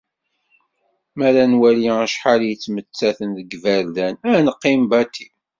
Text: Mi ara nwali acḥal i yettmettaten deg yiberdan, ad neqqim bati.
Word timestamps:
Mi 1.15 1.23
ara 1.27 1.43
nwali 1.51 1.91
acḥal 2.05 2.41
i 2.43 2.47
yettmettaten 2.49 3.29
deg 3.37 3.47
yiberdan, 3.51 4.15
ad 4.35 4.39
neqqim 4.45 4.81
bati. 4.91 5.27